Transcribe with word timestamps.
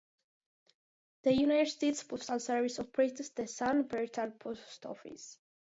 The 1.21 1.31
United 1.33 1.69
States 1.69 2.01
Postal 2.01 2.39
Service 2.39 2.79
operates 2.79 3.29
the 3.29 3.45
San 3.45 3.83
Perlita 3.87 4.31
Post 4.39 4.83
Office. 4.87 5.37